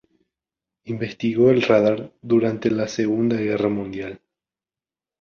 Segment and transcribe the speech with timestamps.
[0.85, 4.19] Investigó el radar durante la Segunda Guerra Mundial.